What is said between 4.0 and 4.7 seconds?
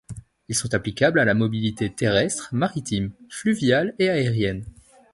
aérienne.